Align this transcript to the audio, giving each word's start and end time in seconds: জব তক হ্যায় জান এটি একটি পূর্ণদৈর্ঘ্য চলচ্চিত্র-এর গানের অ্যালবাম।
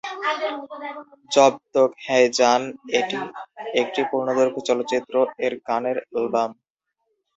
জব 1.31 1.53
তক 1.73 1.91
হ্যায় 2.05 2.27
জান 2.39 2.61
এটি 2.99 3.17
একটি 3.81 4.01
পূর্ণদৈর্ঘ্য 4.09 4.61
চলচ্চিত্র-এর 4.69 5.53
গানের 5.67 5.97
অ্যালবাম। 6.03 6.49